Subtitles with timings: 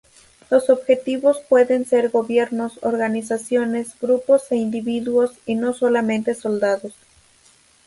[0.49, 6.93] Los objetivos pueden ser gobiernos, organizaciones, grupos e individuos, y no solamente soldados.